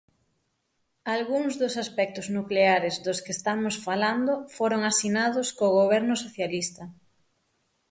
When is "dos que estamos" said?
3.05-3.75